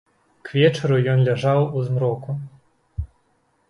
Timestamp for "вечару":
0.59-0.95